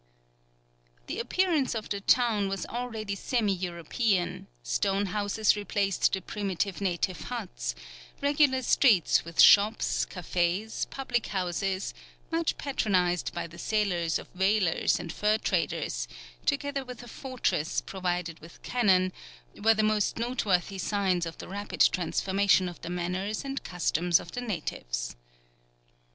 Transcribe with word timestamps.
The 1.05 1.19
appearance 1.19 1.75
of 1.75 1.89
the 1.89 2.01
town 2.01 2.49
was 2.49 2.65
already 2.65 3.13
semi 3.13 3.53
European, 3.53 4.47
stone 4.63 5.05
houses 5.05 5.55
replaced 5.55 6.11
the 6.11 6.21
primitive 6.23 6.81
native 6.81 7.21
huts, 7.25 7.75
regular 8.19 8.63
streets 8.63 9.23
with 9.23 9.39
shops, 9.39 10.07
café, 10.09 10.89
public 10.89 11.27
houses, 11.27 11.93
much 12.31 12.57
patronized 12.57 13.31
by 13.35 13.45
the 13.45 13.59
sailors 13.59 14.17
of 14.17 14.27
whalers 14.35 14.99
and 14.99 15.13
fur 15.13 15.37
traders, 15.37 16.07
together 16.47 16.83
with 16.83 17.03
a 17.03 17.07
fortress 17.07 17.79
provided 17.79 18.39
with 18.39 18.63
cannon, 18.63 19.13
were 19.63 19.75
the 19.75 19.83
most 19.83 20.17
noteworthy 20.17 20.79
signs 20.79 21.27
of 21.27 21.37
the 21.37 21.47
rapid 21.47 21.81
transformation 21.91 22.67
of 22.67 22.81
the 22.81 22.89
manners 22.89 23.45
and 23.45 23.63
customs 23.63 24.19
of 24.19 24.31
the 24.31 24.41
natives. 24.41 25.15